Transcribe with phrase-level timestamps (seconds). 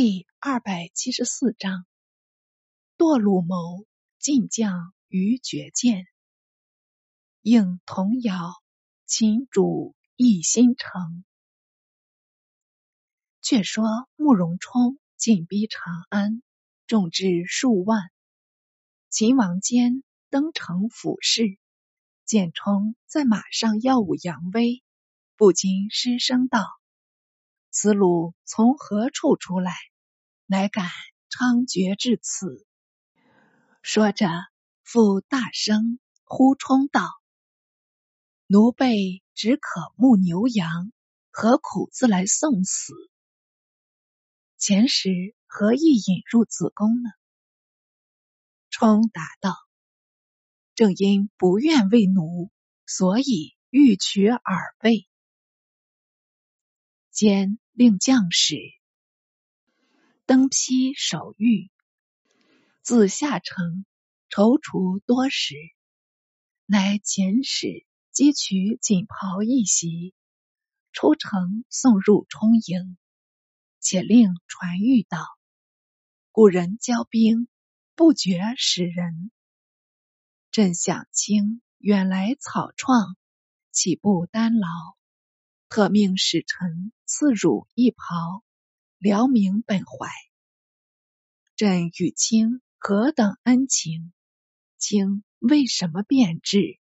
[0.00, 1.84] 第二百七十四章：
[2.96, 3.84] 堕鲁谋
[4.20, 6.06] 晋将于绝剑，
[7.42, 8.52] 应童谣，
[9.06, 11.24] 秦主一心城。
[13.42, 16.44] 却说慕容冲进逼长安，
[16.86, 18.00] 众至数万。
[19.08, 21.58] 秦王坚登城俯视，
[22.24, 24.80] 见冲在马上耀武扬威，
[25.34, 26.64] 不禁失声道
[27.80, 29.72] ：“此路从何处出来，
[30.46, 30.90] 乃敢
[31.30, 32.66] 猖獗至此？”
[33.82, 34.26] 说着，
[34.82, 37.08] 复大声呼冲道
[38.48, 40.92] ：“奴辈只可牧牛羊，
[41.30, 42.94] 何苦自来送死？
[44.56, 47.10] 前时何意引入子宫呢？”
[48.70, 49.54] 冲答道
[50.74, 52.50] ：“正因不愿为奴，
[52.86, 55.08] 所以欲取耳位。”
[57.12, 58.56] 兼令将士
[60.26, 61.70] 登披守御，
[62.82, 63.84] 自下城
[64.28, 65.54] 踌躇多时，
[66.66, 70.12] 乃遣使击取锦袍一袭，
[70.90, 72.96] 出城送入冲营，
[73.78, 75.24] 且令传谕道
[76.32, 77.46] ：“古人交兵。”
[77.94, 79.30] 不觉使人，
[80.50, 83.16] 朕想清远来草创，
[83.70, 84.66] 岂不单劳？
[85.68, 88.42] 特命使臣赐汝一袍，
[88.96, 90.08] 辽明本怀。
[91.56, 94.12] 朕与卿何等恩情，
[94.78, 96.78] 卿为什么变质？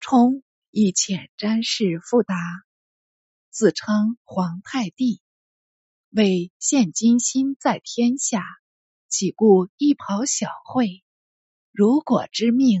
[0.00, 2.34] 冲以遣詹事复答，
[3.50, 5.20] 自称皇太帝，
[6.10, 8.42] 为现今心在天下。
[9.08, 11.04] 岂顾一袍小惠？
[11.72, 12.80] 如果知命，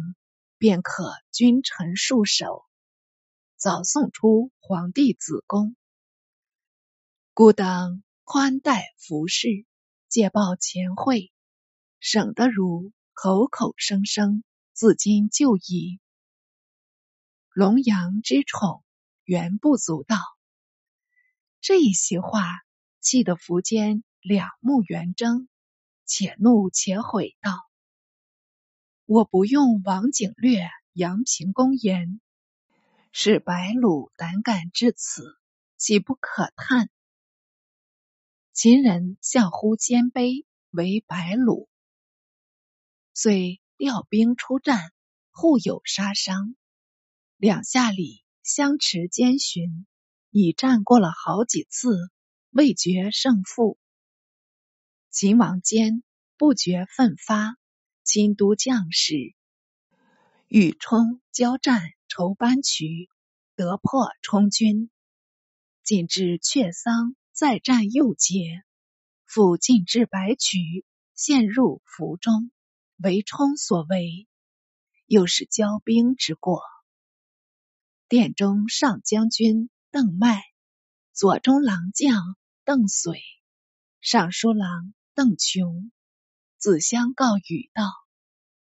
[0.58, 2.65] 便可君臣束手，
[3.56, 5.76] 早送出皇帝子宫。
[7.32, 9.64] 孤当宽待服侍，
[10.08, 11.32] 借报前惠，
[11.98, 16.00] 省得如口口声声自今就矣。
[17.54, 18.84] 龙阳之宠，
[19.24, 20.18] 原不足道。
[21.62, 22.44] 这一席话，
[23.00, 25.48] 气得苻坚两目圆睁。
[26.04, 27.58] 且怒且悔道
[29.06, 32.20] ：“我不用王景略、杨平公言，
[33.18, 35.38] 使白鲁胆敢至此，
[35.78, 36.90] 岂不可叹？
[38.52, 41.70] 秦人相呼鲜卑为白鲁，
[43.14, 44.92] 遂调兵出战，
[45.30, 46.56] 互有杀伤，
[47.38, 49.86] 两下里相持兼寻，
[50.28, 51.96] 已战过了好几次，
[52.50, 53.78] 未决胜负。”
[55.08, 56.02] 秦王坚
[56.36, 57.56] 不觉奋发，
[58.04, 59.34] 亲督将士
[60.48, 61.80] 与冲交战
[62.16, 63.10] 筹班渠，
[63.56, 64.88] 得破冲军。
[65.82, 68.64] 进至阙桑，再战又捷，
[69.26, 72.50] 复进至白渠，陷入伏中，
[72.96, 74.26] 为冲所为，
[75.04, 76.62] 又是骄兵之过。
[78.08, 80.42] 殿中上将军邓迈，
[81.12, 82.34] 左中郎将
[82.64, 83.18] 邓绥，
[84.00, 84.94] 尚书郎。
[85.12, 85.92] 邓琼
[86.56, 87.84] 子相告语道：“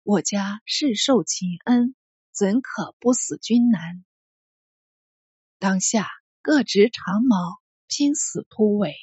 [0.05, 1.97] 我家世受秦恩，
[2.33, 4.05] 怎可不死君难？
[5.59, 6.09] 当下
[6.41, 8.95] 各执长矛，拼死突围。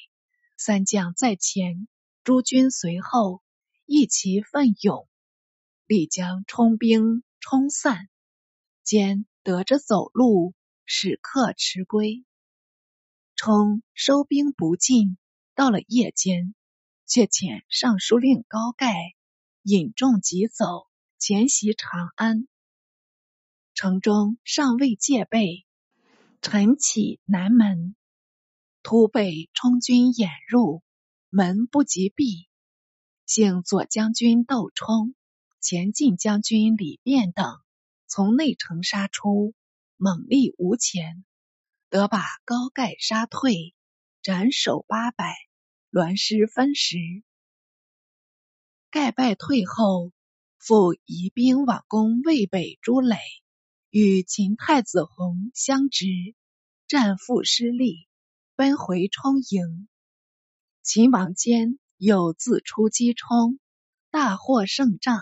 [0.56, 1.88] 三将在前，
[2.24, 3.42] 诸军随后，
[3.86, 5.08] 一齐奋勇，
[5.86, 8.08] 力将冲兵冲散。
[8.82, 10.54] 兼得着走路，
[10.84, 12.24] 使客迟归。
[13.36, 15.16] 冲收兵不进，
[15.54, 16.54] 到了夜间。”
[17.06, 18.94] 却遣尚书令高盖
[19.62, 20.86] 引众急走，
[21.18, 22.46] 前袭长安。
[23.82, 25.64] 城中尚未戒备，
[26.42, 27.96] 晨起南门，
[28.82, 30.82] 突被冲军掩入，
[31.30, 32.46] 门不及闭。
[33.24, 35.14] 幸左将军窦冲、
[35.62, 37.58] 前进将军李变等
[38.06, 39.54] 从内城杀出，
[39.96, 41.24] 猛力无前，
[41.88, 43.74] 得把高盖杀退，
[44.20, 45.34] 斩首八百。
[45.88, 46.98] 栾师分食，
[48.90, 50.12] 盖败退后，
[50.58, 53.16] 复移兵往攻渭北诸垒，
[53.90, 56.06] 与秦太子弘相执，
[56.86, 58.06] 战负失利，
[58.54, 59.88] 奔回冲营。
[60.82, 63.58] 秦王坚又自出击冲，
[64.10, 65.20] 大获胜仗。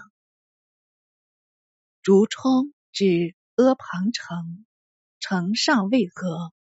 [2.02, 4.66] 逐冲至阿房城，
[5.18, 6.52] 城上未合，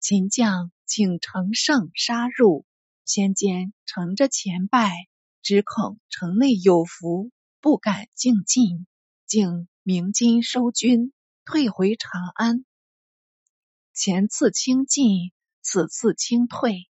[0.00, 0.72] 秦将。
[0.88, 2.64] 请乘胜杀入，
[3.04, 5.08] 先间乘着前败，
[5.42, 8.86] 只恐城内有伏，不敢进进，
[9.26, 11.12] 竟鸣金收军，
[11.44, 12.64] 退回长安。
[13.94, 15.30] 前次清进，
[15.62, 16.88] 此次清退，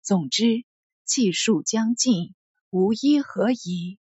[0.00, 0.64] 总之，
[1.04, 2.34] 气数将尽，
[2.68, 3.96] 无一何疑。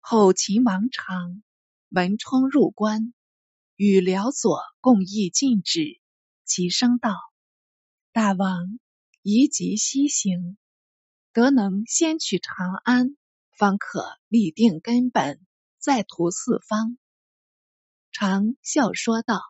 [0.00, 1.44] 后秦王长
[1.88, 3.14] 文冲入关，
[3.76, 6.00] 与辽左共议禁止。
[6.44, 7.14] 其声道
[8.10, 8.80] ：“大王
[9.22, 10.58] 宜急西行，
[11.32, 13.16] 得能先取长安，
[13.56, 15.46] 方可立定根本，
[15.82, 16.96] 再图四方。”
[18.12, 19.40] 常笑说道：“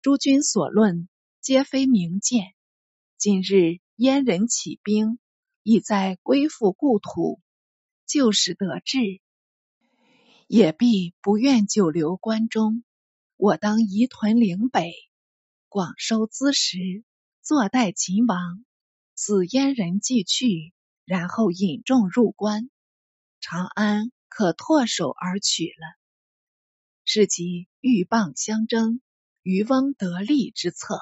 [0.00, 1.08] 诸君所论，
[1.40, 2.54] 皆非明鉴。
[3.18, 5.18] 今日燕人起兵，
[5.62, 7.40] 意在归附故土，
[8.06, 9.20] 就使得志，
[10.46, 12.84] 也必不愿久留关中。
[13.36, 14.92] 我当移屯岭北。”
[15.68, 17.02] 广收资食，
[17.42, 18.64] 坐待秦王。
[19.16, 20.72] 此燕人既去，
[21.04, 22.70] 然后引众入关，
[23.40, 25.96] 长安可唾手而取了。
[27.04, 29.00] 是其鹬蚌相争，
[29.42, 30.98] 渔翁得利之策。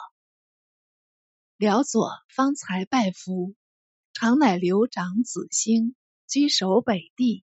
[1.56, 3.55] 辽左方才拜服，
[4.12, 5.96] 常乃留长子兴
[6.29, 7.43] 居守北地，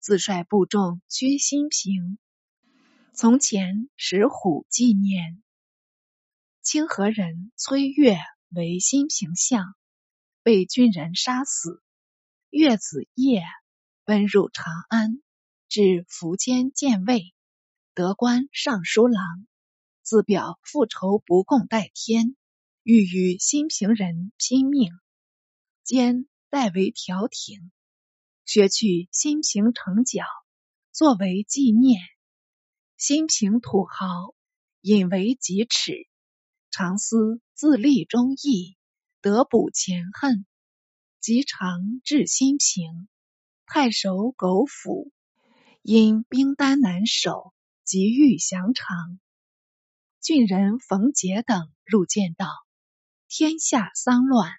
[0.00, 2.18] 自率部众居新平。
[3.12, 5.42] 从前石虎纪念。
[6.62, 8.16] 清河人崔岳
[8.48, 9.74] 为新平相，
[10.42, 11.82] 被军人杀死。
[12.48, 13.42] 岳子业
[14.08, 15.20] 奔入长安，
[15.68, 17.34] 至苻坚见魏，
[17.92, 19.46] 得官尚书郎，
[20.00, 22.34] 自表复仇不共戴天，
[22.82, 24.92] 欲与新平人拼命。
[25.84, 27.70] 兼代为调停，
[28.46, 30.24] 削去新平城角，
[30.90, 32.00] 作为纪念。
[32.96, 34.34] 新平土豪
[34.80, 36.08] 引为己耻。
[36.70, 38.78] 常思自立忠义，
[39.20, 40.46] 得补前恨，
[41.20, 43.06] 即常至新平。
[43.70, 45.12] 太守苟府
[45.82, 47.52] 因兵单难守，
[47.84, 49.20] 急欲降长。
[50.22, 52.46] 郡人冯杰等入见道
[53.28, 54.50] ：“天下丧乱，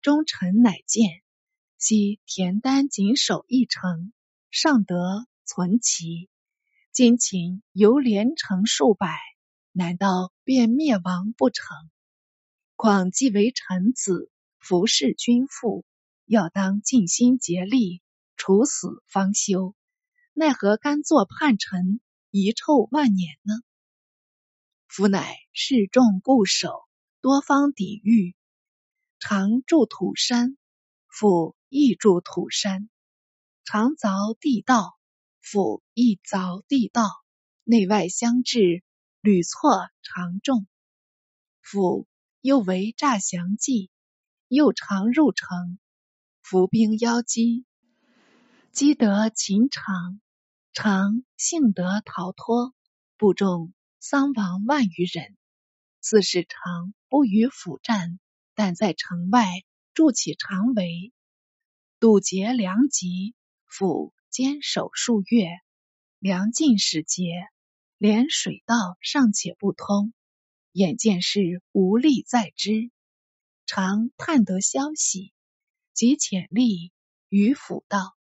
[0.00, 1.22] 忠臣乃见。
[1.76, 4.14] 昔田丹谨守一城，
[4.50, 6.30] 尚得存其。
[6.92, 9.18] 今秦犹连城数百。”
[9.72, 11.76] 难道便灭亡不成？
[12.74, 15.84] 况既为臣子，服侍君父，
[16.28, 18.02] 要当尽心竭力，
[18.36, 19.74] 处死方休。
[20.34, 23.54] 奈何甘做叛臣，遗臭万年呢？
[24.86, 26.82] 夫乃示众固守，
[27.22, 28.36] 多方抵御，
[29.18, 30.58] 常筑土山，
[31.06, 32.90] 复亦筑土山；
[33.64, 34.98] 常凿地道，
[35.40, 37.08] 复亦凿地道，
[37.64, 38.84] 内外相制。
[39.20, 40.68] 屡错常中，
[41.60, 42.06] 复
[42.40, 43.90] 又为诈降计，
[44.46, 45.78] 又常入城，
[46.50, 47.66] 伏兵邀击，
[48.72, 50.18] 击得秦长，
[50.72, 52.72] 常幸得逃脱，
[53.18, 55.36] 部众丧亡万余人。
[56.00, 58.18] 此时常不与府战，
[58.54, 59.46] 但在城外
[59.92, 61.12] 筑起长围，
[62.00, 63.34] 堵截粮集，
[63.66, 65.50] 府坚守数月，
[66.18, 67.28] 粮尽使竭。
[67.98, 70.14] 连水道尚且不通，
[70.72, 72.90] 眼见是无力再之，
[73.66, 75.34] 常探得消息，
[75.98, 76.92] 及遣吏
[77.28, 78.16] 于府道：“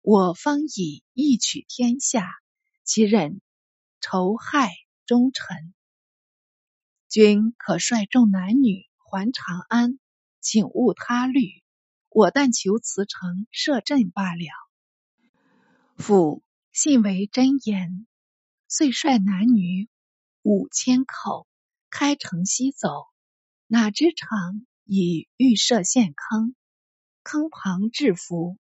[0.00, 2.30] 我方以义取天下，
[2.84, 3.40] 其忍
[4.00, 4.70] 仇害
[5.06, 5.74] 忠臣？
[7.08, 9.98] 君可率众男女还长安，
[10.40, 11.64] 请勿他虑。
[12.10, 14.46] 我但求辞城设阵罢了。”
[15.98, 18.06] 府信为真言。
[18.68, 19.88] 遂率男女
[20.42, 21.48] 五千口
[21.90, 23.08] 开城西走，
[23.66, 26.54] 哪知城已预设陷坑，
[27.30, 28.58] 坑旁制服，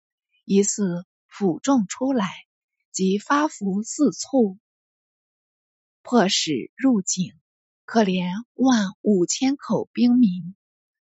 [0.44, 2.28] 疑似府众出来，
[2.90, 4.58] 即发福四促，
[6.02, 7.32] 迫使入井。
[7.84, 10.56] 可怜万五千口兵民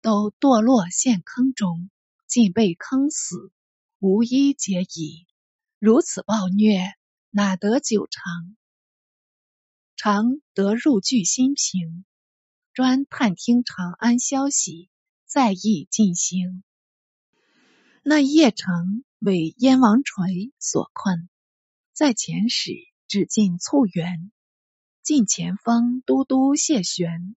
[0.02, 1.92] 都堕落陷坑中，
[2.26, 3.52] 尽被坑死，
[4.00, 5.28] 无一解矣。
[5.78, 6.96] 如此暴虐，
[7.30, 8.58] 哪得久长？
[9.96, 12.06] 常得入据新平，
[12.74, 14.90] 专探听长安消息，
[15.28, 16.64] 再议进行。
[18.04, 21.30] 那邺城为燕王垂所困，
[21.94, 22.72] 在前使
[23.08, 24.32] 只进促援，
[25.04, 27.36] 晋前锋都督谢玄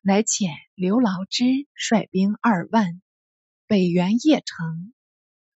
[0.00, 3.00] 乃遣刘牢之率兵二万
[3.66, 4.92] 北援邺城，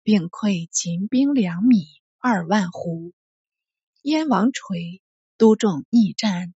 [0.02, 1.86] 并溃秦兵两米
[2.18, 3.12] 二万斛。
[4.02, 5.02] 燕王垂。
[5.38, 6.54] 都众逆战，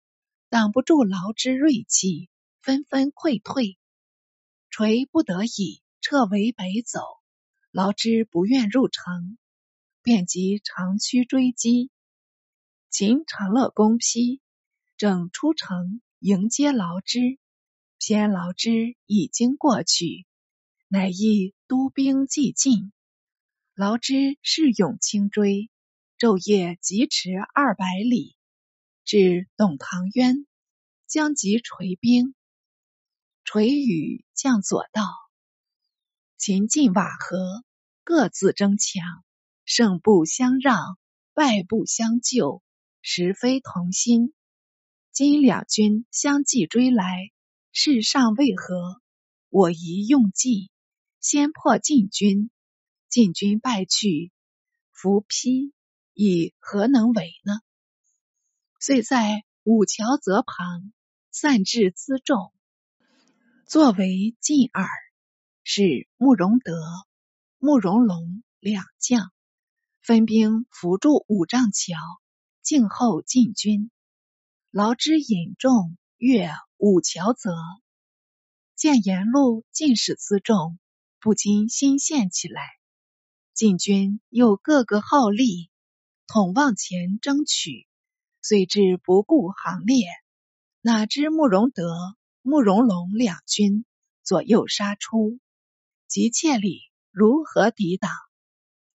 [0.49, 2.29] 挡不住劳之锐气，
[2.61, 3.77] 纷纷溃退。
[4.69, 6.99] 垂不得已撤围北走，
[7.73, 9.35] 劳之不愿入城，
[10.03, 11.89] 便即长驱追击。
[12.91, 14.41] 秦长乐公批，
[14.95, 17.39] 正出城迎接劳之，
[17.97, 20.27] 偏劳之已经过去，
[20.87, 22.93] 乃亦督兵既进，
[23.73, 25.71] 劳之势勇轻追，
[26.19, 28.35] 昼夜疾驰二百里，
[29.03, 30.45] 至董唐渊，
[31.07, 32.35] 将及垂兵。
[33.43, 35.07] 垂雨将左道，
[36.37, 37.63] 秦晋瓦合，
[38.03, 39.23] 各自争强，
[39.65, 40.97] 胜不相让，
[41.33, 42.61] 败不相救，
[43.01, 44.33] 实非同心。
[45.11, 47.31] 今两军相继追来，
[47.71, 49.01] 事尚未和，
[49.49, 50.69] 我宜用计。
[51.21, 52.49] 先破晋军，
[53.07, 54.33] 晋军败去，
[54.91, 55.71] 伏丕
[56.13, 57.61] 以何能为呢？
[58.79, 60.91] 遂在五桥泽旁
[61.31, 62.51] 散置辎重，
[63.65, 64.89] 作为进耳。
[65.63, 66.81] 使慕容德、
[67.57, 69.31] 慕容龙两将
[70.01, 71.95] 分兵扶住五丈桥，
[72.61, 73.89] 静候晋军。
[74.71, 77.55] 劳之引众越五桥泽，
[78.75, 80.77] 见沿路尽是辎重。
[81.19, 82.61] 不禁心羡起来。
[83.53, 85.69] 晋军又个个好利，
[86.27, 87.87] 统往前争取，
[88.41, 90.07] 遂至不顾行列。
[90.81, 91.95] 哪知慕容德、
[92.41, 93.85] 慕容龙两军
[94.21, 95.39] 左右杀出，
[96.13, 98.11] 急切里如何抵挡？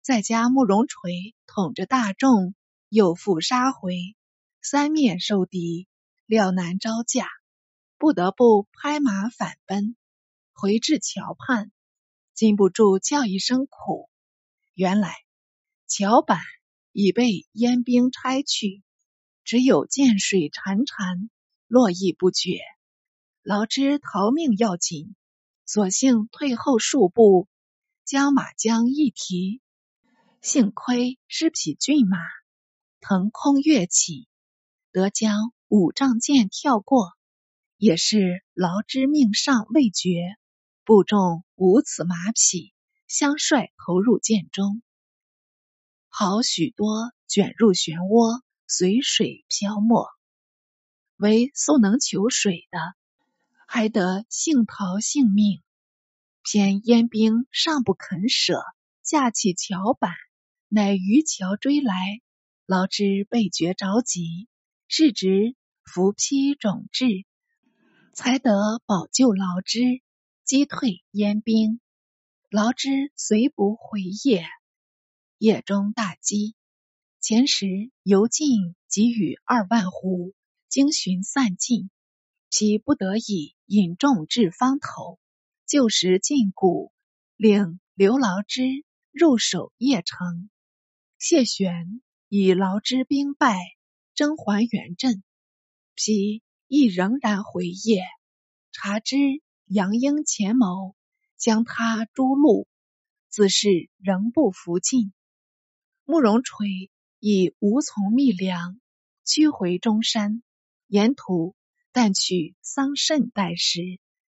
[0.01, 2.53] 再加慕容垂统着大众，
[2.89, 4.17] 又复杀回，
[4.61, 5.87] 三面受敌，
[6.25, 7.29] 料难招架，
[7.97, 9.95] 不得不拍马反奔，
[10.51, 11.71] 回至桥畔。
[12.33, 14.09] 禁不住叫一声苦。
[14.73, 15.15] 原来
[15.87, 16.41] 桥板
[16.91, 18.83] 已被燕兵拆去，
[19.45, 21.29] 只有涧水潺潺，
[21.67, 22.59] 络绎不绝。
[23.41, 25.15] 劳之逃命要紧，
[25.67, 27.47] 索性退后数步，
[28.03, 29.61] 将马缰一提，
[30.41, 32.19] 幸亏是匹骏马，
[33.01, 34.27] 腾空跃起，
[34.91, 37.13] 得将五丈剑跳过，
[37.77, 40.37] 也是劳之命尚未绝。
[40.83, 42.71] 部众五此马匹
[43.07, 44.83] 相率投入涧中，
[46.09, 50.05] 好许多卷入漩涡，随水漂没。
[51.15, 52.77] 唯素能求水的，
[53.67, 55.61] 还得幸逃性命。
[56.43, 58.61] 偏燕兵尚不肯舍，
[59.03, 60.11] 架起桥板，
[60.67, 62.21] 乃渔桥追来。
[62.65, 64.47] 劳之倍觉着急，
[64.87, 67.25] 是值伏丕种质，
[68.13, 70.01] 才得保救劳之。
[70.43, 71.79] 击退燕兵，
[72.51, 74.45] 劳之随不回夜。
[75.39, 76.55] 夜中大饥，
[77.19, 77.65] 前时
[78.03, 80.33] 犹尽给予二万斛，
[80.69, 81.89] 经寻散尽，
[82.57, 85.19] 其不得已引众至方头，
[85.65, 86.89] 旧时禁锢，
[87.35, 90.49] 令刘劳之入守邺城。
[91.17, 93.59] 谢玄以劳之兵败，
[94.13, 95.21] 征还原镇，
[95.97, 97.99] 丕亦仍然回邺，
[98.71, 99.17] 察之。
[99.65, 100.95] 杨英前谋，
[101.35, 102.67] 将他诛戮，
[103.27, 105.11] 自是仍不服进。
[106.05, 108.79] 慕容垂已无从觅粮，
[109.25, 110.41] 驱回中山。
[110.87, 111.54] 沿途
[111.97, 113.79] 但取桑葚代食，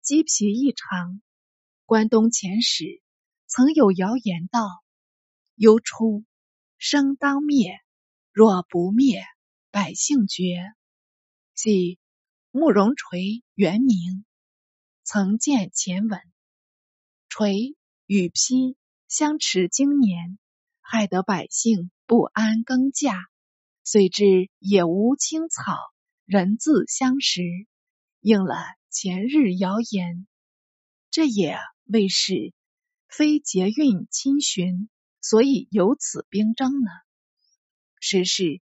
[0.00, 1.20] 鸡皮异常。
[1.86, 3.02] 关东前史
[3.48, 4.60] 曾有谣言道
[5.58, 6.24] ：“忧出
[6.76, 7.80] 生当灭，
[8.30, 9.24] 若不灭，
[9.72, 10.44] 百姓绝。”
[11.52, 11.98] 即
[12.52, 14.24] 慕容垂原名。
[15.02, 16.20] 曾见前文，
[17.28, 17.74] 垂
[18.06, 18.76] 与丕
[19.08, 20.38] 相持经年，
[20.80, 23.20] 害得百姓不安耕稼，
[23.82, 25.76] 遂至也无青草，
[26.28, 27.40] 人自相识，
[28.20, 28.54] 应了
[28.90, 30.26] 前日谣言。
[31.10, 32.52] 这也未是
[33.08, 34.90] 非捷运亲寻，
[35.22, 36.90] 所以有此兵争呢？
[37.98, 38.60] 实是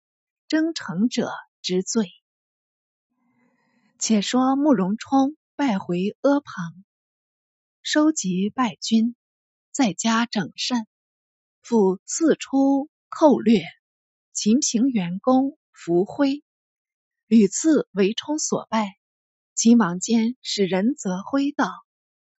[0.48, 1.32] 征程者
[1.64, 2.12] 之罪。
[3.98, 5.36] 且说慕容冲。
[5.58, 6.84] 败回阿房，
[7.82, 9.16] 收集败军，
[9.72, 10.86] 在家整善，
[11.62, 13.64] 复四出寇掠。
[14.34, 16.44] 秦平元公伏辉
[17.28, 18.98] 屡次为冲所败。
[19.56, 21.72] 秦王坚使人则辉道：“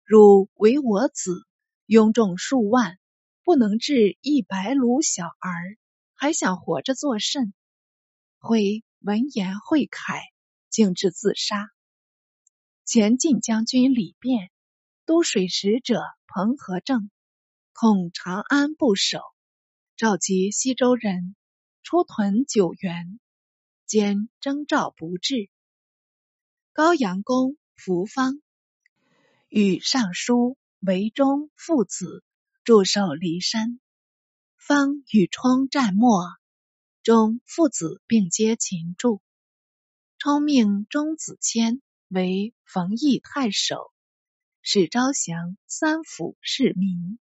[0.04, 1.46] 汝为我子，
[1.86, 2.98] 拥众数万，
[3.42, 5.76] 不能治一百鲁小儿，
[6.14, 7.52] 还想活着作甚？”
[8.38, 10.20] 辉闻言会慨，
[10.68, 11.68] 竟至自杀。
[12.84, 14.50] 前晋将军李变、
[15.04, 17.10] 都水使者彭和正
[17.72, 19.20] 恐长安不守，
[19.96, 21.34] 召集西周人
[21.82, 23.18] 出屯九原，
[23.86, 25.48] 兼征召不至。
[26.72, 28.42] 高阳公扶方
[29.48, 32.22] 与尚书韦忠父子
[32.64, 33.80] 驻守骊山，
[34.56, 36.36] 方与冲战没，
[37.02, 39.22] 忠父子并皆擒住。
[40.18, 41.80] 冲命钟子谦。
[42.08, 43.92] 为冯异太守，
[44.62, 47.18] 使招降三府市民。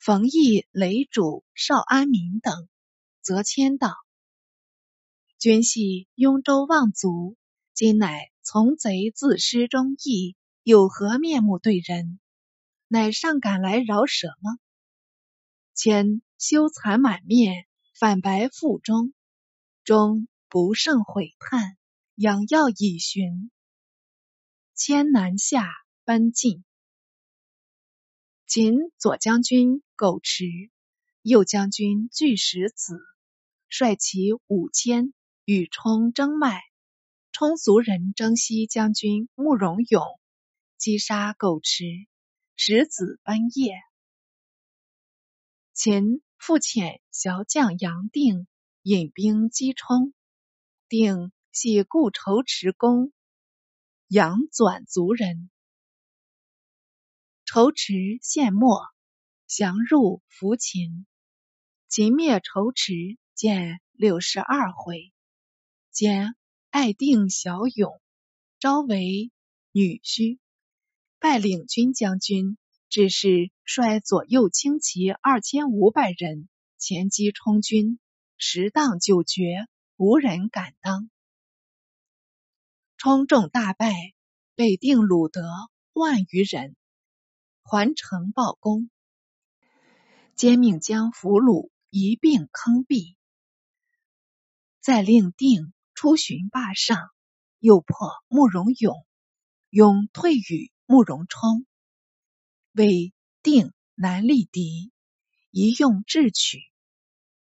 [0.00, 2.68] 冯异、雷主、邵安民等，
[3.20, 3.94] 则迁道
[5.42, 7.36] ：“君系雍州望族，
[7.74, 12.20] 今乃从贼自失忠义，有何面目对人？
[12.86, 14.56] 乃尚敢来饶舍吗？
[15.74, 17.66] 谦羞惭满面，
[17.98, 19.12] 反白腹中，
[19.82, 21.76] 终不胜悔叹，
[22.14, 23.50] 仰药以寻。
[24.76, 25.68] 迁南下
[26.04, 26.62] 奔晋。
[28.46, 30.44] 秦左将军。”苟持
[31.22, 33.00] 右将军巨石子
[33.68, 35.12] 率其五千
[35.44, 36.62] 与冲争麦，
[37.32, 40.02] 冲族人征西将军慕容永
[40.76, 41.84] 击杀苟持，
[42.56, 43.74] 石子奔业。
[45.72, 48.46] 秦复遣骁将杨定
[48.82, 50.14] 引兵击冲，
[50.88, 53.12] 定系故仇池公
[54.06, 55.50] 杨纂族人，
[57.44, 58.80] 仇池陷没。
[59.54, 61.04] 降入扶秦，
[61.86, 62.94] 秦灭仇池，
[63.34, 65.11] 见六十二回。
[65.92, 66.34] 兼
[66.70, 68.00] 爱定小勇，
[68.58, 69.30] 招为
[69.72, 70.38] 女婿，
[71.18, 72.56] 拜领军将军。
[72.88, 77.98] 只是率左右轻骑二千五百人前击冲军，
[78.36, 81.08] 十荡九绝，无人敢当。
[82.98, 83.94] 冲众大败，
[84.54, 85.42] 被定鲁得
[85.94, 86.76] 万余人，
[87.62, 88.90] 还城报功。
[90.34, 93.14] 兼命将俘虏一并坑毙，
[94.80, 95.72] 再令定
[96.02, 96.98] 出巡霸上，
[97.60, 99.06] 又破慕容永，
[99.70, 101.64] 永退与慕容冲，
[102.72, 104.90] 为定难立敌，
[105.52, 106.58] 一用智取，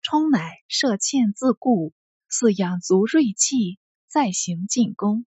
[0.03, 1.95] 冲乃设堑自固，
[2.29, 5.25] 饲养足锐气，再行进攻。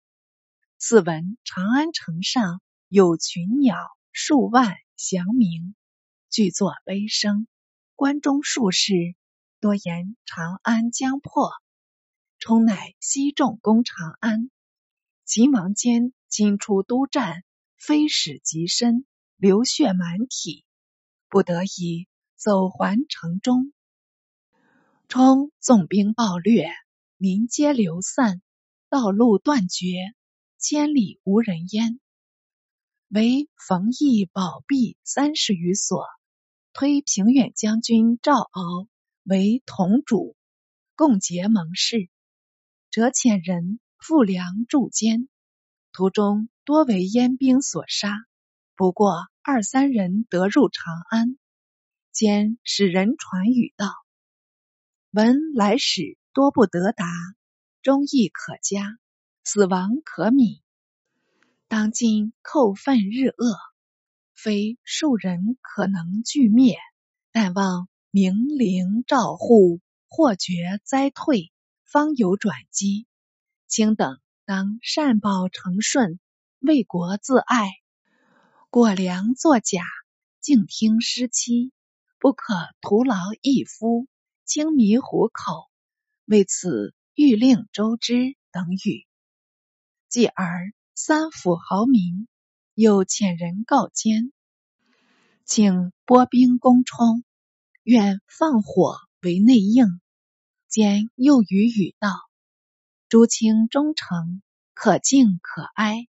[0.76, 3.76] 此闻长安城上有群鸟
[4.10, 5.76] 数万翔鸣。
[6.30, 7.46] 俱作悲声，
[7.94, 8.92] 关中术士
[9.60, 11.52] 多言长安将破，
[12.40, 14.50] 冲乃西众攻长安。
[15.26, 17.44] 秦王坚今出督战，
[17.76, 19.04] 飞矢极深，
[19.36, 20.64] 流血满体，
[21.28, 23.74] 不得已走还城中。
[25.06, 26.70] 冲纵兵暴掠，
[27.18, 28.40] 民皆流散，
[28.88, 30.14] 道路断绝，
[30.58, 32.00] 千里无人烟。
[33.08, 36.06] 唯冯异宝璧三十余所。
[36.72, 38.88] 推平远将军赵敖
[39.24, 40.36] 为同主，
[40.94, 42.08] 共结盟誓，
[42.90, 45.28] 折遣人赴粮助监，
[45.92, 48.16] 途中多为燕兵所杀，
[48.74, 51.38] 不过二三人得入长安。
[52.10, 53.92] 兼使人传语道
[55.12, 57.06] ：“闻来使多不得达，
[57.80, 58.98] 忠义可嘉，
[59.44, 60.60] 死亡可悯。
[61.68, 63.56] 当今寇愤日恶。”
[64.34, 66.78] 非庶人可能俱灭，
[67.30, 71.52] 但望明灵照护，或绝灾退，
[71.90, 73.08] 方有转机。
[73.66, 76.20] 卿等当善报成顺，
[76.60, 77.68] 为国自爱，
[78.70, 79.82] 果粮作假，
[80.40, 81.72] 静听失期，
[82.20, 84.06] 不可徒劳一夫，
[84.44, 85.68] 轻迷虎口。
[86.26, 89.04] 为此欲令周知等语。
[90.08, 92.28] 继而三府豪民。
[92.74, 94.32] 又遣人告奸，
[95.44, 97.24] 请拨兵攻冲，
[97.82, 100.00] 愿放火为内应。
[100.70, 102.08] 间又与语道
[103.10, 104.40] ：“诸卿忠诚，
[104.72, 106.06] 可敬可哀，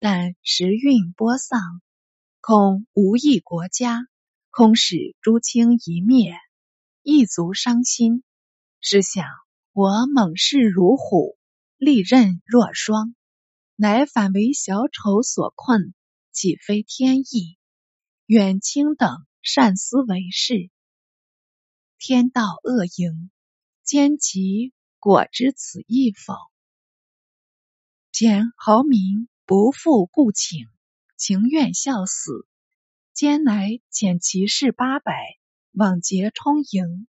[0.00, 1.60] 但时运播丧，
[2.40, 4.08] 恐无益国家，
[4.50, 6.34] 空使诸卿一灭，
[7.02, 8.24] 一族伤心。
[8.80, 9.26] 试想
[9.72, 11.36] 我猛士如虎，
[11.76, 13.14] 利刃若霜，
[13.76, 15.92] 乃反为小丑所困。”
[16.30, 17.58] 岂非天意？
[18.26, 20.70] 远卿等善思为是。
[21.98, 23.28] 天道恶盈，
[23.88, 26.34] 奸其果知此意否？
[28.12, 30.66] 前豪民不复故请，
[31.16, 32.46] 情愿效死。
[33.14, 35.14] 兼乃遣骑士八百
[35.72, 37.06] 往劫冲营，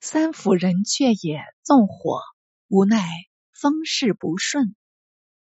[0.00, 2.22] 三府人却也纵火，
[2.68, 3.06] 无奈
[3.52, 4.74] 风势不顺，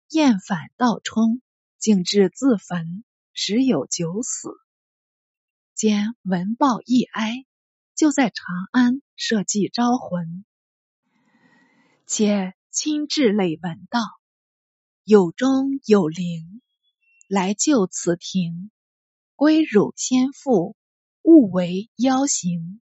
[0.08, 1.42] 厌反倒冲。
[1.80, 3.04] 竟至自焚，
[3.34, 4.52] 时有九死。
[5.74, 7.44] 兼闻报一哀，
[8.02, 10.44] 就在长安设祭招魂，
[12.08, 14.00] 且亲至累文道
[15.06, 16.64] ：“有中有灵，
[17.28, 18.72] 来救此庭。
[19.36, 20.76] 归汝先父，
[21.22, 22.82] 勿为妖行。”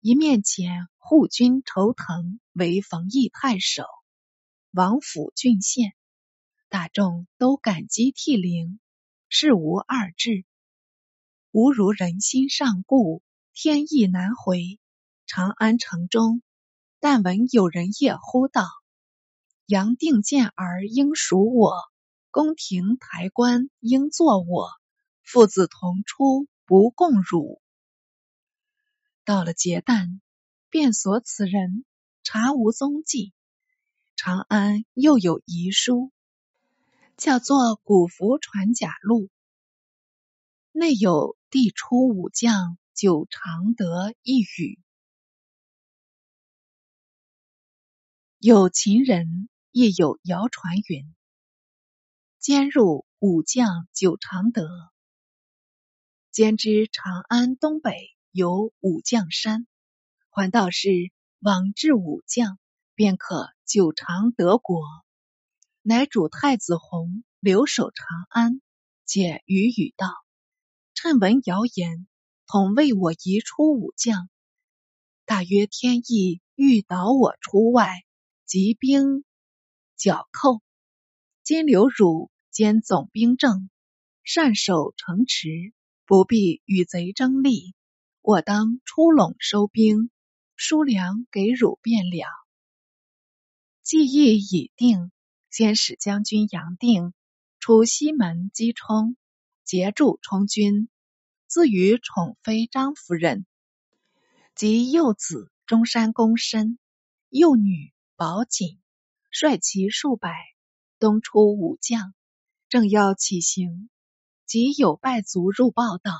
[0.00, 3.84] 一面遣护军仇腾为冯异太守，
[4.70, 5.92] 王府郡县。
[6.70, 8.80] 大众都感激涕零，
[9.28, 10.46] 事无二致。
[11.50, 13.22] 吾如人心尚故，
[13.58, 14.78] 天意难回。
[15.24, 16.42] 长安城中，
[17.00, 18.68] 但闻有人夜呼道
[19.64, 21.72] ：“杨定见儿应属我，
[22.30, 24.68] 宫廷台官应作我。
[25.22, 27.62] 父子同出，不共辱。”
[29.24, 30.20] 到了结旦，
[30.68, 31.86] 便索此人，
[32.22, 33.32] 查无踪迹。
[34.16, 36.12] 长安又有遗书，
[37.16, 39.22] 叫做《古符传甲录》，
[40.72, 44.80] 内有帝出武将九常德一语。
[48.38, 51.14] 有秦人亦有谣传云：
[52.38, 54.66] 兼入武将九常德，
[56.30, 59.66] 兼知长安东北有武将山，
[60.30, 60.88] 还道是
[61.38, 62.58] 往至武将，
[62.94, 64.80] 便可久常德国。
[65.82, 68.62] 乃主太子弘留守长安，
[69.04, 70.08] 解语语道
[70.96, 72.08] ：“趁闻谣言，
[72.46, 74.28] 统为我移出武将。
[75.24, 78.02] 大约天意欲导我出外。”
[78.46, 79.24] 集兵
[79.96, 80.62] 剿寇，
[81.42, 83.68] 今刘汝兼总兵政，
[84.22, 85.72] 善守城池，
[86.04, 87.74] 不必与贼争利。
[88.22, 90.10] 我当出陇收兵，
[90.54, 92.28] 输粮给汝便了。
[93.82, 95.10] 计议已定，
[95.50, 97.12] 先使将军杨定
[97.58, 99.16] 出西门击冲，
[99.64, 100.88] 截住冲军，
[101.46, 103.46] 自与宠妃张夫人
[104.54, 106.78] 及幼子中山公身，
[107.28, 107.92] 幼女。
[108.18, 108.80] 宝锦
[109.30, 110.32] 率其数百
[110.98, 112.14] 东出武将，
[112.70, 113.90] 正要起行，
[114.46, 116.12] 即有败卒入报道：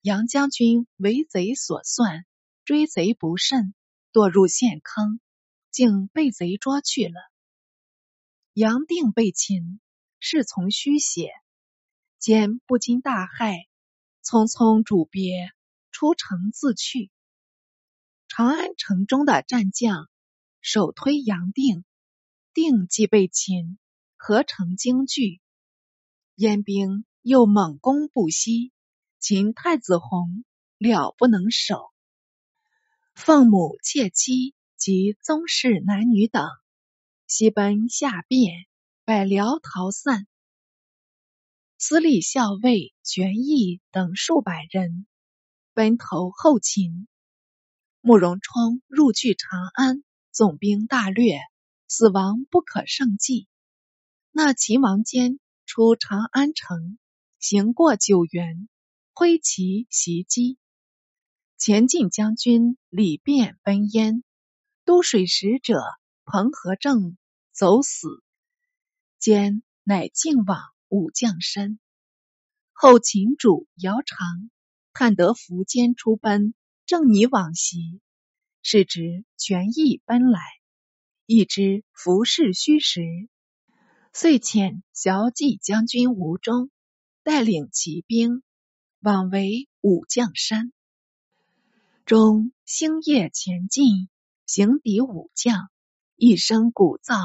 [0.00, 2.24] 杨将军为贼所算，
[2.64, 3.74] 追贼不慎，
[4.14, 5.20] 堕入陷坑，
[5.70, 7.20] 竟被贼捉去了。
[8.54, 9.78] 杨定被擒，
[10.20, 11.32] 侍从虚写，
[12.18, 13.66] 兼不禁大骇，
[14.22, 15.50] 匆匆主别，
[15.90, 17.10] 出城自去。
[18.28, 20.08] 长安城中的战将。
[20.62, 21.86] 首推杨定，
[22.52, 23.78] 定即被擒，
[24.18, 25.40] 何成惊惧。
[26.34, 28.70] 燕兵又猛攻不息，
[29.18, 30.44] 秦太子弘
[30.76, 31.90] 了不能守。
[33.14, 36.46] 奉母妾妻及宗室男女等，
[37.26, 38.66] 西奔下汴，
[39.06, 40.26] 百僚逃散。
[41.82, 45.06] 司隶校尉权益等数百人
[45.72, 47.08] 奔投后秦。
[48.02, 50.04] 慕容冲入据长安。
[50.30, 51.38] 总兵大略，
[51.88, 53.48] 死亡不可胜计。
[54.30, 56.98] 那秦王坚出长安城，
[57.38, 58.68] 行过九原，
[59.14, 60.58] 挥旗袭击。
[61.56, 64.22] 前进将军李变奔燕，
[64.84, 65.82] 都水使者
[66.26, 67.16] 彭和正
[67.52, 68.22] 走死。
[69.18, 70.60] 坚乃进往
[70.90, 71.78] 武将山。
[72.72, 74.50] 后秦主姚长
[74.92, 76.52] 探得苻坚出奔，
[76.84, 78.00] 正拟往袭。
[78.62, 80.40] 是指权益奔来，
[81.24, 83.00] 亦知服事虚实，
[84.12, 86.70] 遂遣骁骑将军吴忠
[87.22, 88.42] 带领骑兵
[88.98, 90.72] 往围武将山。
[92.04, 94.10] 中星夜前进，
[94.44, 95.70] 行敌武将，
[96.16, 97.16] 一声鼓噪，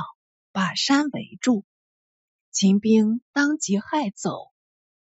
[0.51, 1.65] 把山围住。
[2.57, 4.53] 秦兵当即害走，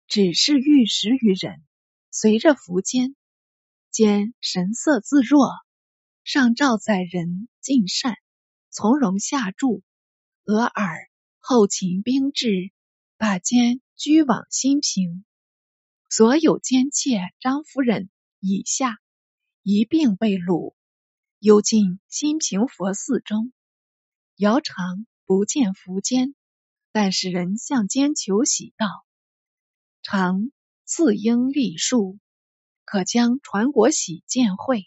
[0.09, 1.62] 只是御十余人，
[2.11, 3.14] 随着苻坚，
[3.92, 5.52] 坚神色自若。
[6.24, 8.16] 上诏载人进善，
[8.70, 9.85] 从容下注。
[10.44, 12.72] 俄尔后秦兵至，
[13.16, 15.24] 把监拘往新平。
[16.11, 18.98] 所有奸妾张夫人以下
[19.62, 20.74] 一并被掳，
[21.38, 23.52] 幽进新平佛寺中。
[24.35, 26.35] 姚长不见苻坚，
[26.98, 28.87] 但使人向监求喜道
[30.00, 30.50] ：“常
[30.87, 32.18] 赐应立树，
[32.87, 34.87] 可将传国玺见会。”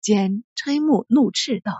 [0.00, 1.72] 兼嗔目怒斥道：“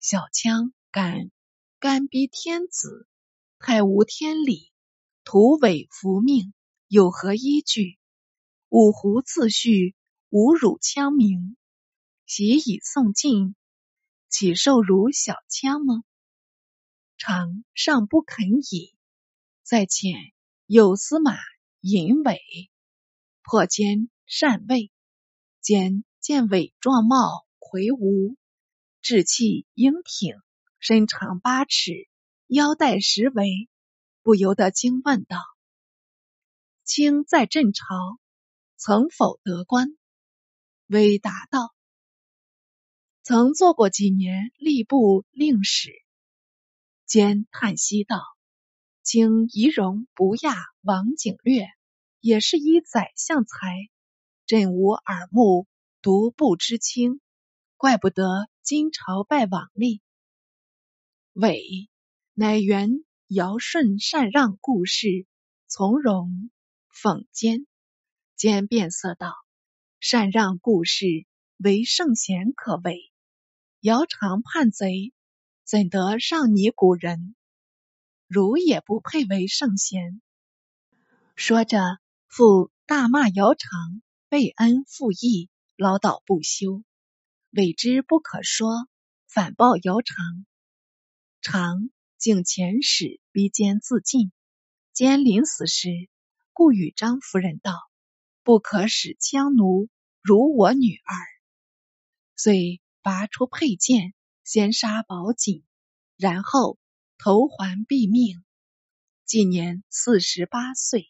[0.00, 1.30] 小羌敢
[1.78, 3.06] 干逼天子，
[3.58, 4.72] 太无天理，
[5.24, 6.54] 徒违福命，
[6.86, 7.98] 有何依据？
[8.70, 9.94] 五胡自序，
[10.30, 11.54] 侮辱羌民，
[12.24, 13.54] 习以送晋，
[14.30, 16.02] 岂受辱小羌吗？
[17.18, 18.96] 常尚不肯已，
[19.62, 20.32] 再遣
[20.64, 21.36] 有司马
[21.80, 22.40] 尹伟
[23.42, 24.90] 破肩善位，
[25.60, 28.34] 兼见伟状貌。”魁梧，
[29.02, 30.34] 志气英挺，
[30.78, 32.08] 身长八尺，
[32.46, 33.68] 腰带十围，
[34.22, 35.36] 不由得惊问道
[36.82, 37.84] ：“卿在朕朝，
[38.76, 39.98] 曾否得官？”
[40.88, 41.74] 微答道
[43.22, 45.92] ：“曾做过几年吏部令史。”
[47.08, 48.20] 兼叹息道
[49.02, 51.66] ：“请仪容不亚王景略，
[52.20, 53.88] 也是一宰相才，
[54.44, 55.66] 朕无耳目，
[56.02, 57.22] 独不知清，
[57.78, 60.02] 怪不得今朝拜往例。
[61.32, 61.88] 伟
[62.34, 65.26] 乃原尧舜禅让故事，
[65.66, 66.50] 从容
[66.92, 67.66] 讽奸，
[68.36, 69.32] 兼变色道
[69.98, 71.06] ：“禅让故事
[71.56, 73.10] 为圣贤可畏，
[73.80, 75.14] 尧常叛贼，
[75.68, 77.34] 怎得上你古人？
[78.26, 80.22] 汝也不配为圣贤。”
[81.36, 84.00] 说着，复大骂姚常
[84.30, 86.82] 背恩负义，唠叨不休，
[87.50, 88.88] 委之不可说，
[89.26, 90.46] 反报姚常。
[91.42, 94.32] 常竟遣使逼奸自尽。
[94.94, 95.90] 奸临死时，
[96.54, 97.74] 故与张夫人道
[98.42, 99.90] ：“不可使羌奴
[100.22, 101.14] 辱我女儿。”
[102.36, 104.14] 遂拔出佩剑，
[104.50, 105.62] 先杀宝锦，
[106.16, 106.78] 然后
[107.18, 108.42] 投环毙命。
[109.26, 111.06] 今年四十八岁。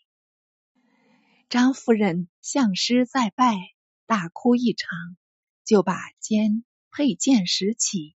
[1.48, 3.54] 张夫人相师再拜，
[4.06, 4.90] 大哭一场，
[5.64, 8.16] 就把肩佩剑拾起，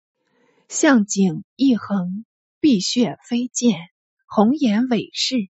[0.68, 2.24] 向颈一横，
[2.61, 3.76] 碧血飞溅，
[4.24, 5.50] 红颜伟士。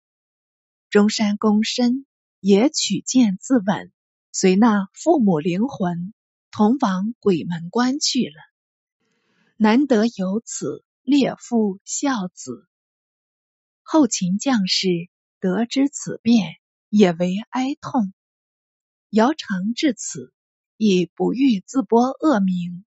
[0.90, 2.06] 中山公身
[2.38, 3.90] 也取剑自刎，
[4.30, 6.14] 随那父母灵魂
[6.52, 8.55] 同往鬼门关去了。
[9.56, 12.68] 难得有此烈父孝子。
[13.82, 14.88] 后秦将士
[15.40, 16.56] 得知此变。
[16.88, 18.14] 也为哀痛。
[19.10, 20.32] 尧成至此，
[20.76, 22.84] 已不欲自播恶名，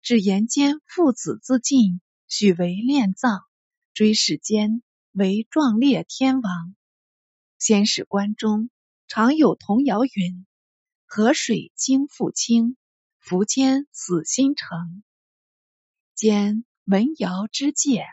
[0.00, 3.42] 只言间父子自尽，许为殓葬，
[3.92, 6.74] 追史间为壮烈天王。
[7.58, 8.70] 先史关中
[9.06, 10.46] 常有童谣云
[11.06, 12.76] ：“河水经复清，
[13.22, 15.04] 苻坚死心诚。”
[16.14, 18.04] 兼文尧之戒，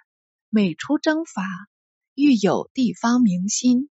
[0.49, 1.43] 每出征伐，
[2.15, 3.89] 欲有地方民心。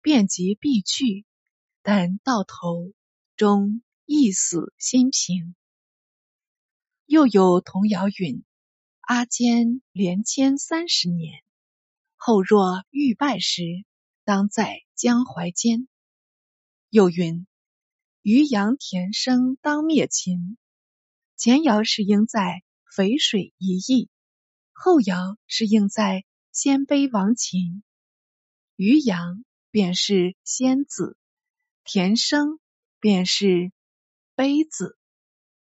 [0.00, 1.26] 便即必去，
[1.82, 2.92] 但到头
[3.36, 5.54] 终亦死心平。
[7.04, 8.42] 又有童谣云
[9.02, 11.42] ：“阿坚连迁三十年，
[12.16, 13.62] 后若欲败时，
[14.24, 15.88] 当在江淮间。”
[16.90, 17.46] 又云
[18.22, 20.56] ：“渔阳田生当灭秦。”
[21.36, 22.62] 前尧是应在
[22.94, 24.10] 淝水一役，
[24.72, 27.82] 后爻是应在鲜卑王秦。
[28.76, 29.44] 于阳。
[29.70, 31.16] 便是仙子，
[31.82, 32.60] 田生
[33.00, 33.72] 便是
[34.36, 34.98] 卑子。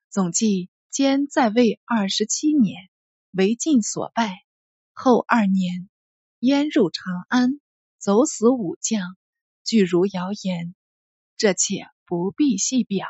[0.09, 2.89] 总计兼在位二十七年，
[3.31, 4.43] 为晋所败。
[4.91, 5.87] 后二年，
[6.39, 7.61] 燕入长安，
[7.97, 9.15] 走死武将，
[9.63, 10.75] 据如谣言。
[11.37, 13.07] 这且不必细表。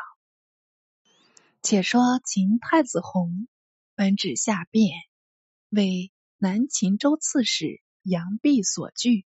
[1.64, 3.48] 且说秦太子弘
[3.96, 4.90] 本旨下变，
[5.70, 9.28] 为南秦州刺史杨弼所拒。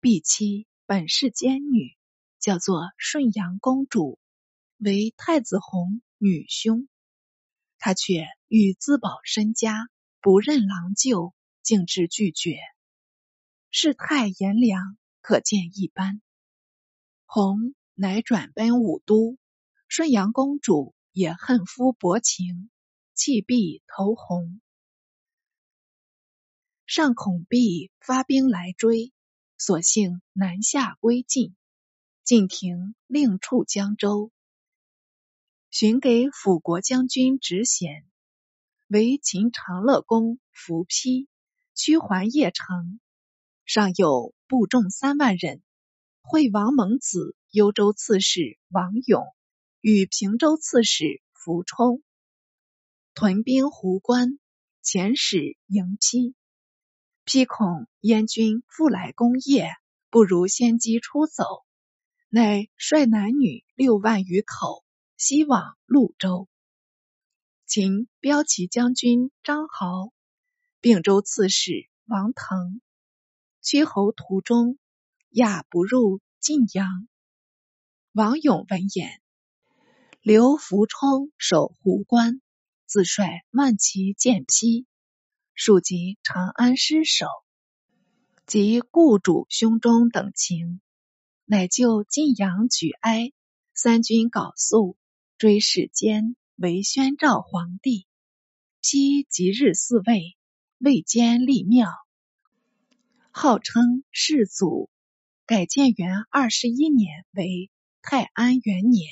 [0.00, 1.96] 婢妻本是奸女，
[2.40, 4.18] 叫做顺阳公主，
[4.78, 6.88] 为太子弘女兄。
[7.78, 9.88] 他却欲自保身家，
[10.20, 12.58] 不认郎舅，径至拒绝。
[13.70, 16.20] 世态炎凉，可见一斑。
[17.26, 19.38] 弘乃转奔武都，
[19.86, 22.70] 顺阳公主也恨夫薄情，
[23.18, 24.60] 弃婢投弘。
[26.86, 29.12] 尚恐婢发兵来追。
[29.58, 31.56] 索性南下归晋，
[32.22, 34.30] 晋廷另处江州，
[35.68, 38.06] 寻给辅国将军职衔，
[38.86, 41.26] 为秦长乐公伏丕，
[41.74, 43.00] 驱还邺城，
[43.64, 45.60] 尚有部众三万人。
[46.20, 49.24] 会王蒙子幽州刺史王勇
[49.80, 52.00] 与平州刺史伏冲
[53.20, 54.38] 屯兵壶关，
[54.80, 56.34] 遣使迎丕。
[57.24, 59.72] 批恐燕军复来攻邺，
[60.08, 61.42] 不如先机出走，
[62.28, 64.84] 乃率男女六万余口，
[65.16, 66.48] 西往潞州。
[67.66, 70.12] 秦骠骑将军张豪、
[70.80, 72.80] 并州刺史王腾
[73.60, 74.78] 屈侯途中，
[75.30, 77.08] 亚不入晋阳。
[78.12, 79.20] 王勇闻言，
[80.20, 82.40] 留伏冲守壶关，
[82.88, 84.86] 自率万骑见丕。
[85.54, 87.26] 庶及长安失守，
[88.46, 90.80] 及故主胸中等情，
[91.44, 93.32] 乃就晋阳举哀，
[93.74, 94.96] 三军缟素，
[95.36, 98.06] 追谥间为宣昭皇帝。
[98.80, 100.36] 昔即日嗣位，
[100.78, 101.90] 位兼立庙，
[103.30, 104.88] 号称世祖。
[105.44, 107.68] 改建元二十一年为
[108.00, 109.10] 泰安元年，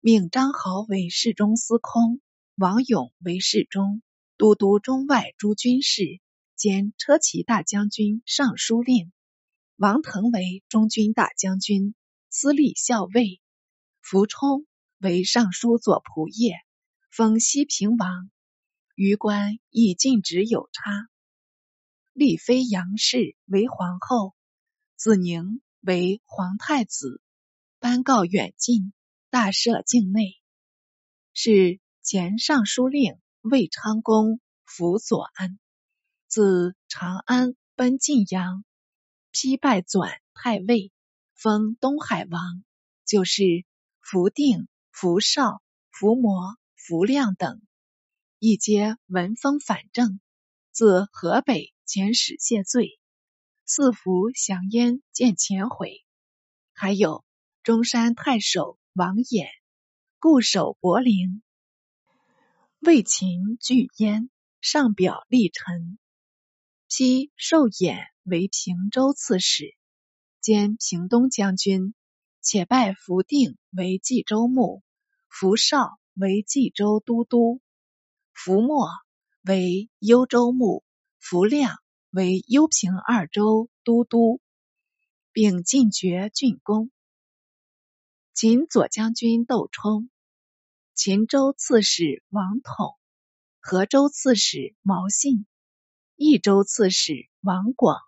[0.00, 2.20] 命张豪为侍中司空，
[2.56, 4.02] 王勇为侍中。
[4.38, 6.20] 都督中外诸军事，
[6.54, 9.12] 兼车骑大将军、尚书令。
[9.76, 11.94] 王腾为中军大将军、
[12.28, 13.40] 司隶校尉。
[14.02, 14.66] 福冲
[14.98, 16.54] 为尚书左仆射，
[17.10, 18.30] 封西平王。
[18.94, 21.08] 余官亦尽职有差。
[22.12, 24.34] 丽妃杨氏为皇后，
[24.96, 27.20] 子宁为皇太子。
[27.78, 28.92] 颁告远近，
[29.30, 30.36] 大赦境内。
[31.32, 35.58] 是前尚书令魏昌公辅佐安，
[36.28, 38.64] 自长安奔晋阳，
[39.32, 40.92] 批败转太尉，
[41.34, 42.62] 封东海王，
[43.04, 43.42] 就是
[43.98, 47.60] 福定、福绍、福摩、福亮等，
[48.38, 50.20] 一皆闻风反正，
[50.70, 53.00] 自河北遣使谢罪。
[53.64, 56.04] 四福降燕见前悔，
[56.72, 57.24] 还有
[57.64, 59.48] 中山太守王衍。
[60.20, 61.42] 固守柏林，
[62.86, 65.98] 为秦拒燕，上表立臣，
[66.88, 69.74] 批授衍为平州刺史，
[70.40, 71.94] 兼平东将军，
[72.42, 74.84] 且拜福定为冀州牧，
[75.28, 77.60] 福绍为冀州都督，
[78.32, 78.88] 福莫
[79.42, 80.84] 为幽州牧，
[81.18, 81.76] 福亮
[82.10, 84.40] 为幽平二州都督，
[85.32, 86.92] 并进爵郡公。
[88.32, 90.08] 秦左将军窦冲。
[90.96, 92.96] 秦州刺史王统，
[93.60, 95.44] 河州刺史毛信，
[96.14, 98.00] 益州刺史王广，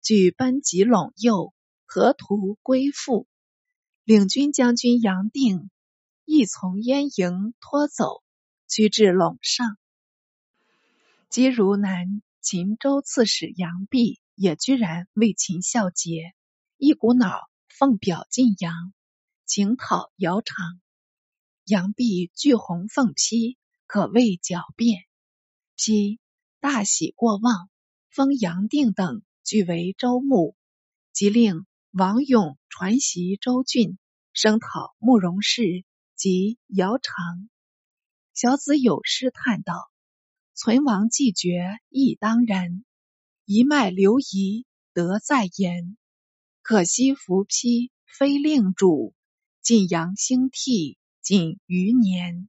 [0.00, 1.52] 据奔及陇右，
[1.84, 3.28] 河图归附。
[4.02, 5.70] 领军将军杨定
[6.24, 8.24] 亦从燕营脱走，
[8.66, 9.76] 驱至陇上。
[11.28, 16.32] 即如南秦州刺史杨弼也居然为秦孝节，
[16.78, 18.94] 一股脑奉表晋阳，
[19.44, 20.80] 请讨姚苌。
[21.68, 25.00] 杨弼拒红凤批，可谓狡辩。
[25.74, 26.20] 批
[26.60, 27.68] 大喜过望，
[28.08, 30.54] 封杨定等俱为州牧，
[31.12, 33.98] 即令王勇传习州郡，
[34.32, 37.48] 声讨慕容氏及姚苌。
[38.32, 39.90] 小子有诗叹道
[40.54, 42.84] ：“存亡既决亦当然，
[43.44, 45.96] 一脉流遗得再言。
[46.62, 49.14] 可惜伏丕非令主，
[49.62, 52.48] 晋阳兴替。”仅余年，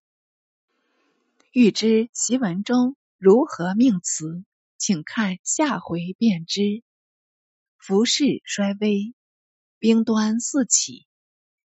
[1.51, 4.45] 欲知檄文中如何命词，
[4.77, 6.83] 请看下回便知。
[7.79, 9.15] 服势衰微，
[9.79, 11.07] 兵端四起，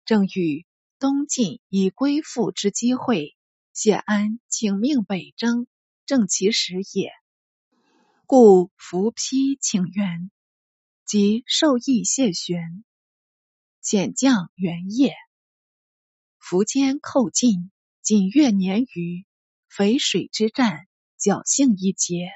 [0.06, 0.66] 正欲
[1.00, 3.36] 东晋以归附之机会，
[3.74, 5.68] 谢安请命北征，
[6.06, 7.12] 正其时也。
[8.26, 10.32] 故伏丕请援，
[11.04, 12.86] 即授意谢玄，
[13.84, 15.14] 遣将援业。
[16.42, 19.26] 苻坚寇晋，仅月年余，
[19.70, 22.30] 淝水之战，侥幸一捷。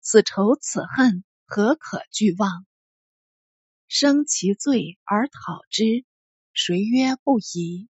[0.00, 2.66] 此仇此恨，何可俱忘？
[3.86, 6.04] 生其罪而讨之，
[6.52, 7.88] 谁曰不宜？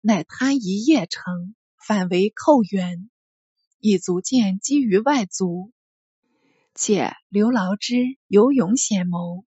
[0.00, 3.10] 乃贪一夜成，反为寇援，
[3.80, 5.72] 以足见基于外族。
[6.74, 9.44] 且刘牢之有勇显谋，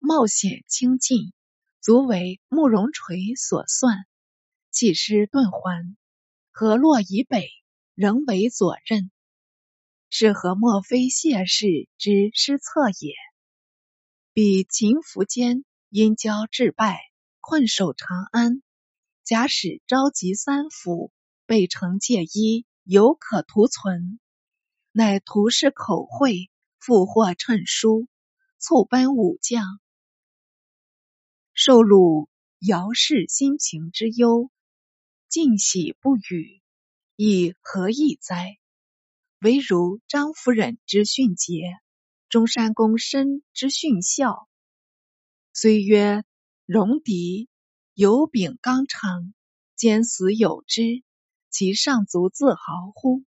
[0.00, 1.32] 冒险轻进，
[1.80, 4.04] 足为慕容垂所算。
[4.70, 5.96] 弃师遁还，
[6.52, 7.48] 河洛以北，
[7.96, 9.10] 仍为左任。
[10.10, 13.14] 是何莫非谢氏之失策也？
[14.32, 17.00] 彼秦苻坚因交致败，
[17.40, 18.62] 困守长安。
[19.24, 21.12] 假使召集三府，
[21.46, 24.20] 备城戒衣，犹可图存。
[24.92, 28.06] 乃图示口惠，复获趁书，
[28.58, 29.64] 促奔武将，
[31.54, 32.28] 受虏
[32.60, 34.48] 姚氏心情之忧。
[35.30, 36.60] 尽喜不语，
[37.14, 38.58] 以何意哉？
[39.38, 41.78] 唯如张夫人之训节，
[42.28, 44.48] 中山公深之训孝，
[45.52, 46.24] 虽曰
[46.66, 47.48] 戎狄，
[47.94, 49.32] 有秉刚肠，
[49.76, 51.04] 兼死有之，
[51.48, 53.22] 其上足自豪乎？